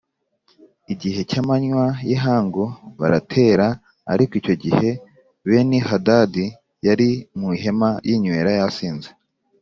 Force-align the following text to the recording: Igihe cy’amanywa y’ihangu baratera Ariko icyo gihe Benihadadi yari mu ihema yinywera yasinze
Igihe 0.93 1.19
cy’amanywa 1.29 1.85
y’ihangu 2.07 2.63
baratera 2.99 3.67
Ariko 4.13 4.33
icyo 4.39 4.55
gihe 4.63 4.89
Benihadadi 5.49 6.45
yari 6.87 7.09
mu 7.37 7.47
ihema 7.57 7.89
yinywera 8.07 8.51
yasinze 8.59 9.09